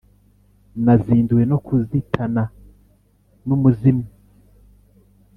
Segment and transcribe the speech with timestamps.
[0.83, 2.43] nazinduwe no kuzitana
[3.45, 4.09] n'umuzimyi